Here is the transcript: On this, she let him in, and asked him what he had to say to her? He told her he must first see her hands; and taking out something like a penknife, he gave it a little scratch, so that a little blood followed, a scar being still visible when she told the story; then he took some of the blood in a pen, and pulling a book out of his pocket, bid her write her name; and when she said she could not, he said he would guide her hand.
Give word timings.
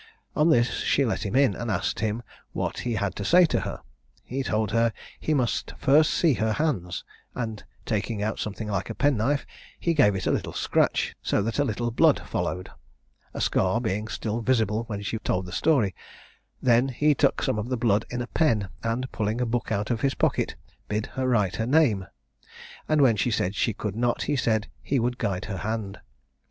On 0.35 0.49
this, 0.49 0.79
she 0.79 1.05
let 1.05 1.23
him 1.27 1.35
in, 1.35 1.55
and 1.55 1.69
asked 1.69 1.99
him 1.99 2.23
what 2.53 2.79
he 2.79 2.95
had 2.95 3.15
to 3.17 3.23
say 3.23 3.45
to 3.45 3.59
her? 3.59 3.81
He 4.23 4.41
told 4.41 4.71
her 4.71 4.91
he 5.19 5.35
must 5.35 5.75
first 5.77 6.11
see 6.15 6.33
her 6.33 6.53
hands; 6.53 7.03
and 7.35 7.63
taking 7.85 8.23
out 8.23 8.39
something 8.39 8.67
like 8.67 8.89
a 8.89 8.95
penknife, 8.95 9.45
he 9.79 9.93
gave 9.93 10.15
it 10.15 10.25
a 10.25 10.31
little 10.31 10.53
scratch, 10.53 11.15
so 11.21 11.43
that 11.43 11.59
a 11.59 11.63
little 11.63 11.91
blood 11.91 12.19
followed, 12.25 12.71
a 13.35 13.39
scar 13.41 13.79
being 13.79 14.07
still 14.07 14.41
visible 14.41 14.85
when 14.85 15.03
she 15.03 15.19
told 15.19 15.45
the 15.45 15.51
story; 15.51 15.93
then 16.63 16.87
he 16.89 17.13
took 17.13 17.43
some 17.43 17.59
of 17.59 17.69
the 17.69 17.77
blood 17.77 18.03
in 18.09 18.23
a 18.23 18.27
pen, 18.27 18.69
and 18.81 19.11
pulling 19.11 19.39
a 19.39 19.45
book 19.45 19.71
out 19.71 19.91
of 19.91 20.01
his 20.01 20.15
pocket, 20.15 20.55
bid 20.87 21.05
her 21.13 21.27
write 21.27 21.57
her 21.57 21.67
name; 21.67 22.07
and 22.89 23.01
when 23.03 23.15
she 23.15 23.29
said 23.29 23.53
she 23.53 23.71
could 23.71 23.95
not, 23.95 24.23
he 24.23 24.35
said 24.35 24.67
he 24.81 24.97
would 24.99 25.19
guide 25.19 25.45
her 25.45 25.57
hand. 25.57 25.99